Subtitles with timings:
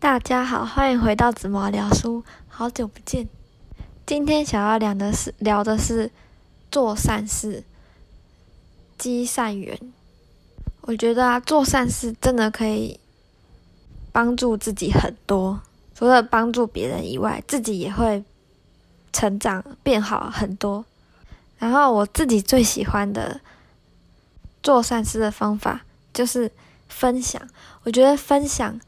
[0.00, 3.28] 大家好，欢迎回到子墨聊书，好久不见。
[4.06, 6.12] 今天想要聊的是聊的是
[6.70, 7.64] 做善事、
[8.96, 9.92] 积善缘。
[10.82, 13.00] 我觉得啊，做善事真的可以
[14.12, 15.60] 帮助自己很多，
[15.96, 18.22] 除了帮助别人以外，自己也会
[19.12, 20.84] 成长变好很多。
[21.58, 23.40] 然后我自己最喜欢的
[24.62, 25.80] 做善事的方法
[26.14, 26.52] 就是
[26.88, 27.42] 分享。
[27.82, 28.80] 我觉得分享。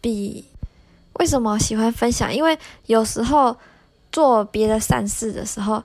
[0.00, 0.44] 比
[1.14, 2.34] 为什么喜欢分享？
[2.34, 3.56] 因为有时候
[4.10, 5.82] 做别的善事的时候，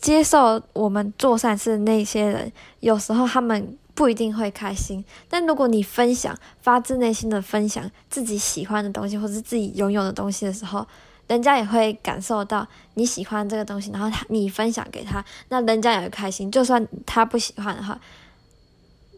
[0.00, 5.04] 接受我们做善事的那些人，有时候他们不一定会开心。
[5.28, 10.86] 但如果你分享，发自内心的分享自己喜欢的东西，或是自己拥有的东西的时候，
[11.26, 16.50] 人家也会感受到你喜欢这个东西，然后他你分享给他，那人家也会开心。
[16.52, 17.98] 就算他不喜欢的话。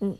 [0.01, 0.16] 嗯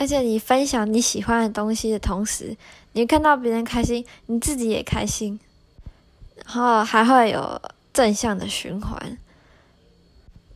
[0.00, 2.56] 而且你分享你喜欢的东西的同时，
[2.92, 5.38] 你看到别人开心，你自己也开心，
[6.46, 7.60] 然后还会有
[7.92, 9.18] 正向的循环。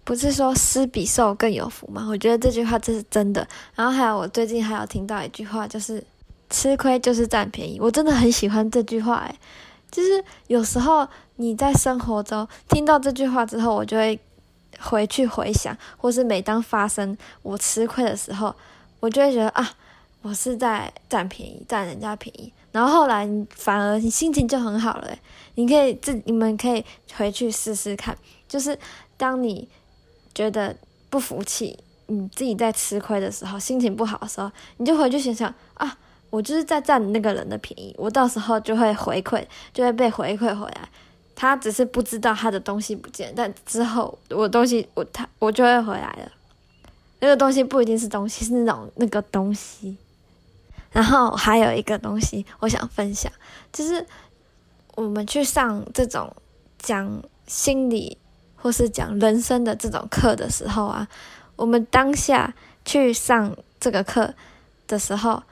[0.03, 2.06] 不是说施比受更有福吗？
[2.09, 3.47] 我觉得这句话这是真的。
[3.75, 6.03] 然后还有我最近还有听到一句话，就是
[6.48, 7.79] 吃亏就是占便宜。
[7.79, 9.39] 我真的很喜欢这句话，诶，
[9.91, 14.19] 就是有时候你在生活中听到这句话之后，我就会
[14.81, 18.56] 回去回想，或是每当发生我吃亏的时候。
[19.05, 19.70] 我就会觉得啊，
[20.22, 22.50] 我是在占便宜，占人家便宜。
[22.72, 25.14] 然后后来反而你心情就很好了。
[25.56, 26.83] 你可以自你们可以
[27.14, 28.16] 回去试试看，
[28.48, 28.78] 就是
[29.19, 29.69] 当你
[30.34, 30.74] 觉得
[31.11, 35.98] 不服气，你自己在吃亏的时候，心情不好的时候，你就回去想想啊，
[36.30, 40.89] 我就是在占那个人的便宜，我到时候就会回馈，就会被回馈回来。
[41.36, 46.33] 他只是不知道他的东西不见，但之后我东西我他我就会回来了。
[47.25, 49.97] 那个东西不一定是东西，是那种那个东西。
[50.92, 53.33] 然后还有一个东西，我想分享，
[53.72, 54.06] 就是
[54.94, 56.30] 我们去上这种
[56.78, 58.19] 讲心理
[58.56, 61.08] 或是讲人生的这种课的时候啊，
[61.57, 62.55] 我们当下
[62.85, 64.35] 去上这个课
[64.86, 65.42] 的时候，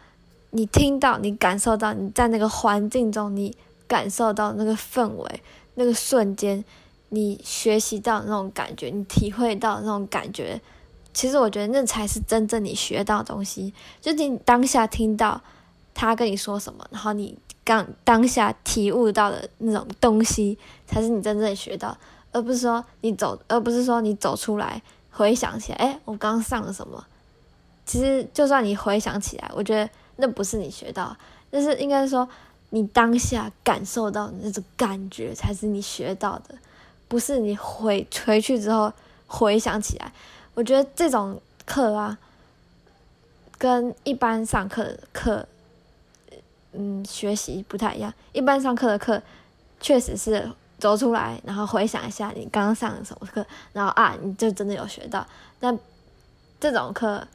[0.51, 3.57] 你听到、你感受到、你在那个环境中，你
[3.89, 5.43] 感受到那个氛围、
[5.77, 6.63] 那个瞬间，
[7.09, 10.61] 你学习到那种感觉，你体会到那种感觉。
[11.15, 15.41] 其实我觉得那才是真正你学到东西，就你当下听到
[15.95, 21.97] 他跟你说什么，然后你刚当下体悟到的那种东西，才是你真正学到，
[22.33, 24.81] 而不是说你走，而不是说你走出来
[25.11, 27.05] 回想起来，哎，我刚上了什么？
[27.85, 31.15] 其实就算你回想起来，我觉得那不是你学到，
[31.51, 32.27] 但是应该说
[32.71, 36.55] 你当下感受到的那种感觉才是你学到的，
[37.07, 38.91] 不是你回回去之后
[39.27, 40.11] 回想起来。
[40.55, 42.19] 我觉得这种课啊，
[43.57, 45.49] 跟一般上课的课，
[46.73, 48.13] 嗯，学习不太一样。
[48.33, 49.23] 一般上课的课，
[49.81, 55.27] 确实是走出来，然后回想一下你刚上什么课，然后啊，你就真的有学到。
[55.61, 55.75] 那
[56.61, 57.27] 这种课，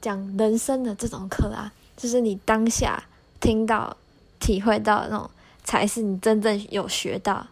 [0.00, 3.04] 讲人生的这种课啊，就是你当下
[3.38, 3.96] 听到、
[4.40, 5.30] 体会到那种，
[5.62, 7.46] 才是你真正有学到。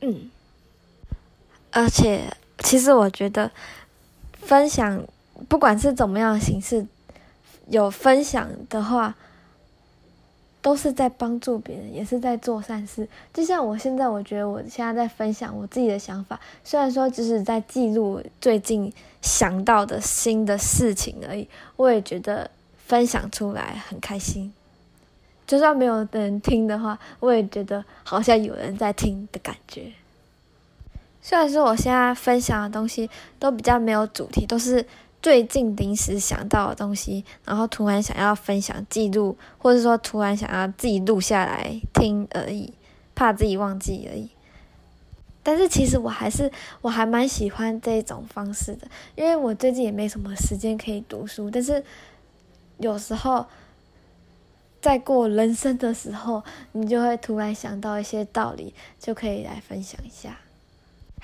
[0.00, 0.28] 嗯，
[1.70, 3.52] 而且其实我觉得。
[4.46, 5.02] 分享，
[5.48, 6.86] 不管是怎么样的形式，
[7.68, 9.14] 有分享的话，
[10.60, 13.08] 都是在帮助别人，也是在做善事。
[13.32, 22.50] 就像我现在，我觉得我现在在分享我自己的想法，虽然说只是在记录最近想到的新的事情而已，我也觉得
[22.86, 24.52] 分享出来很开心。
[25.46, 29.92] 就算没有人听的话，我也觉得好像有人在听的感觉。
[31.26, 33.08] 虽然说我现在分享的东西
[33.38, 34.86] 都比较没有主题，都是
[35.22, 42.74] 最近临时想到的东西，然后突然想要分享记录，或者说突然想要自己录下来听而已，
[43.14, 44.28] 怕自己忘记而已。
[45.42, 46.52] 但是其实我还是
[46.82, 48.86] 我还蛮喜欢这种方式的，
[49.16, 51.82] 因为我最近也没什么时间可以读书，但是
[52.76, 53.46] 有时候
[54.82, 60.36] 在过人生的时候，你就会突然想到一些道理，就可以来分享一下。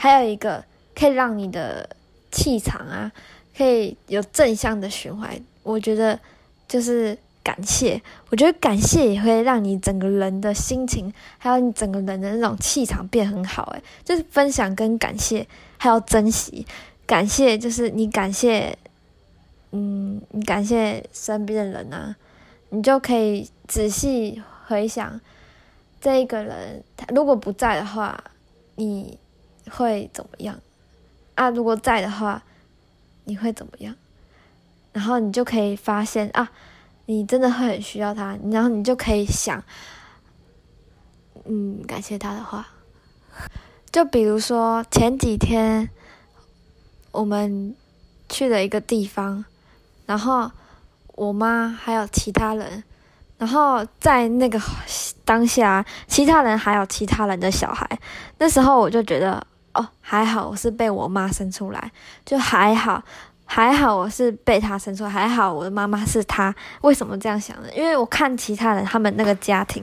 [0.03, 0.65] 还有一个
[0.95, 1.87] 可以让你的
[2.33, 3.13] 气场啊，
[3.55, 5.39] 可以有正向的循环。
[5.63, 6.19] 我觉得
[6.67, 8.01] 就是感谢，
[8.31, 13.65] 我觉得感谢也会让你整个人的心情，还有你整个人的那种气场变很好。
[13.75, 16.67] 诶，就是分享跟感谢，还有珍惜。
[17.05, 18.79] 感谢就是你感谢，
[19.73, 22.17] 嗯，你感谢身边的人啊，
[22.71, 25.21] 你就可以仔细回想
[26.01, 28.25] 这一个人，他如果不在的话，
[28.77, 29.19] 你。
[29.71, 30.59] 会怎么样
[31.35, 31.49] 啊？
[31.51, 32.43] 如果在的话，
[33.25, 33.95] 你会怎么样？
[34.93, 36.51] 然后你就可以发现啊，
[37.07, 39.63] 你真的会很需要他，然后你就可以想，
[41.45, 42.67] 嗯，感谢他的话。
[43.93, 45.89] 就比如说前几天
[47.13, 47.75] 我们
[48.29, 49.45] 去了一个地方，
[50.07, 50.51] 然后
[51.15, 52.85] 我妈还有其他人，
[53.39, 54.61] 然后在那个
[55.25, 57.99] 当下，其他人还有其他人的小孩，
[58.39, 59.45] 那时候我就觉得，
[59.75, 61.93] 哦，还好我是被我妈生出来，
[62.25, 63.03] 就还好。
[63.53, 66.55] 还好我是被他生出来，还好我的妈妈是他。
[66.83, 67.69] 为什么这样想呢？
[67.75, 69.83] 因为我看其他人他们那个家庭，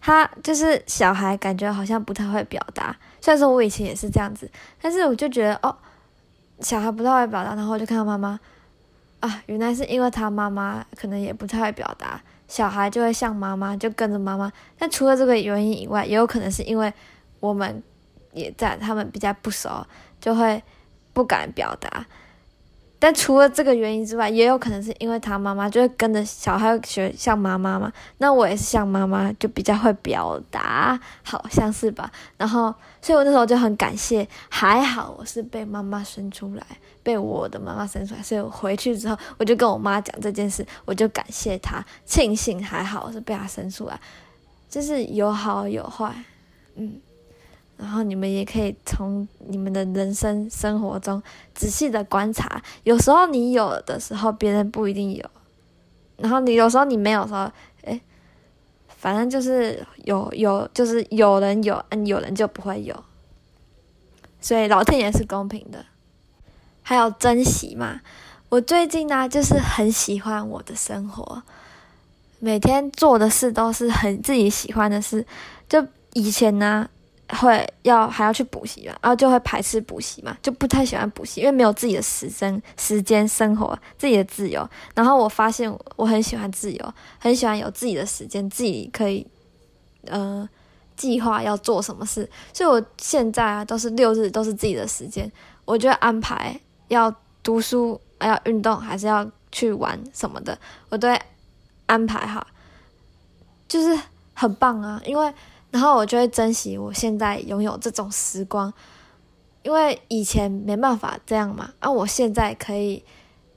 [0.00, 2.96] 他就是小孩，感觉好像不太会表达。
[3.20, 4.50] 虽然说我以前也是这样子，
[4.82, 5.72] 但是我就觉得哦，
[6.58, 8.40] 小孩不太会表达，然后我就看到妈妈
[9.20, 14.50] 啊，原来是因为他妈妈可能也不太会表达，小孩就会像妈妈，就跟着妈妈。
[14.76, 16.92] 但除了这个原因以外，也有可能是因为
[17.38, 17.80] 我们
[18.34, 19.86] 也在，他们比较不熟，
[20.20, 20.62] 就会
[21.12, 22.04] 不敢表达。
[22.96, 27.92] 但除了这个原因之外，也有可能是因为他妈妈就会跟着小孩学像妈妈嘛。
[28.16, 32.10] 那我也是像妈妈，就比较会表达，好像是吧？
[32.38, 36.64] 然后，所以我那时候就很感谢，还好我是被妈妈生出来，
[37.02, 38.22] 被我的妈妈生出来。
[38.22, 44.00] 所以我回去之后，我就跟我妈讲这件事，我就感谢她，庆幸还好我是被她生出来，
[44.70, 46.24] 就是有好有坏，
[46.76, 46.98] 嗯。
[47.76, 51.20] 然后你们也可以从你们的人生生活中
[51.54, 55.24] 仔细的观察，有时候你有的时候别人不一定有，
[56.16, 58.00] 然后你有时候你没有说，哎，
[58.86, 62.94] 反正就是有有就是有人有，嗯，有人就不会有，
[64.40, 65.84] 所以老天爷是公平的，
[66.82, 68.00] 还有珍惜嘛。
[68.50, 71.42] 我最近呢就是很喜欢我的生活，
[72.38, 75.26] 每天做的事都是很自己喜欢的事，
[75.68, 76.88] 就以前呢。
[77.30, 84.68] 会要还要去补习嘛，然后就会排斥补习嘛，就不太喜欢补习，因为没有自己的时间、时间、生活、自己的自由。
[84.94, 89.26] 然后我发现我很喜欢自由，很喜欢有自己的时间，自己可以，
[90.06, 90.46] 呃，
[90.96, 92.28] 计划要做什么事。
[92.52, 95.30] 所以我现在啊，都是六日都是自己的时间，
[95.64, 100.58] 我就安排要读书、要运动，还是要去玩什么的，
[100.90, 101.18] 我都会
[101.86, 102.46] 安排好，
[103.66, 103.98] 就是
[104.34, 105.32] 很棒啊，因为。
[105.74, 108.72] 然后我就会珍惜我现在拥有这种时光，
[109.64, 111.68] 因为以前没办法这样嘛。
[111.80, 113.02] 啊，我现在可以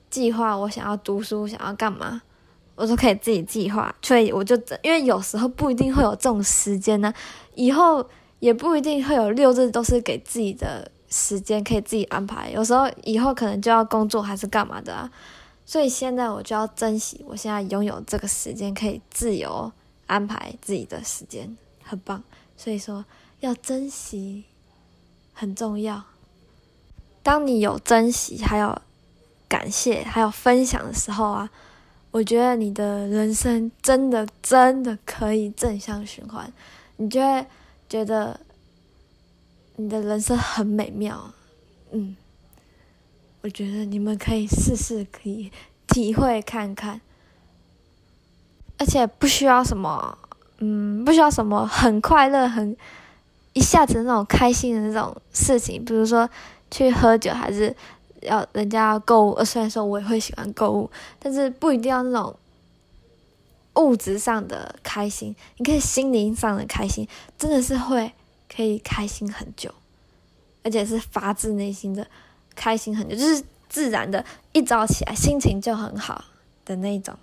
[0.10, 2.24] 计划我想要读书，想要干嘛，
[2.74, 3.96] 我都可以自己计划。
[4.02, 7.14] 所以我就因为有时候不一定会有这种时间呢，
[7.54, 8.04] 以后
[8.40, 12.50] 也不一定会有六日都是给自己的时间可以自己安排。
[12.50, 15.12] 有时候以后可能就要工作还是干嘛的啊，
[15.68, 19.72] 所以现在我就要珍惜我现在拥有这个时间，可以自由
[20.08, 21.56] 安排自己的时间。
[21.88, 22.22] 很棒，
[22.58, 23.06] 所以说
[23.40, 24.44] 要珍惜
[25.34, 26.04] 很重要。
[27.24, 28.82] 当你有珍惜，还有
[29.48, 31.50] 感谢，还有分享的时候啊，
[32.12, 36.52] 我觉得你的人生真的真的可以正向循环，
[36.98, 37.46] 你就会
[37.90, 38.40] 觉得
[39.76, 41.34] 你的人生很美妙。
[41.92, 42.16] 嗯，
[43.42, 45.52] 我觉得你们可以试试，可以
[45.88, 47.00] 体会看看，
[48.78, 50.18] 而且不需要什么。
[50.60, 52.76] 嗯，不需要什么很快乐、很
[53.54, 56.30] 一下子那种开心的那种事情，比如说
[56.72, 57.76] 去喝酒，还是
[58.22, 59.44] 要人家要购物。
[59.44, 60.90] 虽然说我也会喜欢购物，
[61.20, 62.36] 但是不一定要那种
[63.76, 68.12] 物质上的开心，你可以心灵上的开心，真的是会
[68.54, 69.72] 可以开心很久，
[70.64, 72.08] 而且是发自内心的
[72.56, 76.26] 开心很久，就是自然的，一早起来心情就很好
[76.66, 77.16] 的那一种。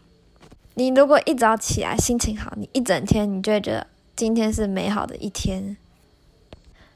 [0.76, 5.76] 你如果一早起来心情好，你一整天你就会觉得今天是美好的一天。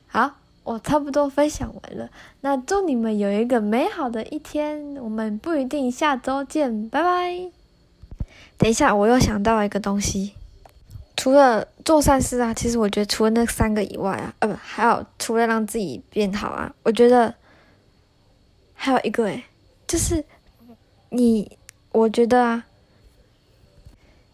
[0.08, 0.32] 好，
[0.64, 4.96] 我差不多分享完了，那祝你们有一个美好的一天。
[4.96, 7.50] 我们不一定下周见，拜拜。
[8.56, 10.32] 等一下，我又想到一个东西，
[11.16, 17.32] 除了做善事啊，其实我觉得除了那三个以外啊，呃，不，还有除了让自己变好啊，我觉得
[18.74, 19.44] 还有一个诶，
[19.86, 20.24] 就是
[21.10, 21.56] 你，
[21.92, 22.64] 我觉得啊。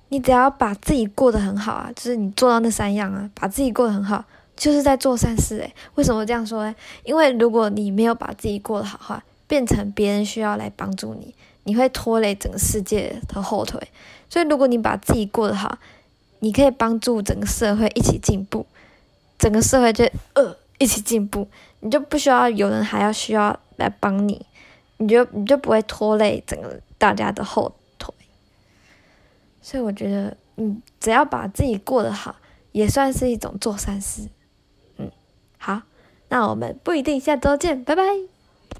[0.08, 4.24] 你只要把自己过得很好啊，就是你做到那三样啊，把自己过得很好，
[4.56, 6.74] 就是在做善事诶，为什么这样说呢？
[7.02, 11.34] 因为如果你没有把自己过得好话，变成别人需要来帮助你，
[11.64, 13.80] 你会拖累整个世界的后腿。
[14.28, 15.78] 所以如果你把自己过得好，
[16.40, 18.66] 你可以帮助整个社会一起进步，
[19.38, 21.48] 整个社会就呃一起进步，
[21.80, 24.44] 你就不需要有人还要需要来帮你，
[24.98, 27.72] 你就你就不会拖累整个大家的后。
[29.64, 32.36] 所以我觉得，嗯，只要把自己过得好，
[32.72, 34.28] 也算是一种做善事。
[34.98, 35.10] 嗯，
[35.56, 35.80] 好，
[36.28, 38.33] 那我们不一定下周见，拜拜。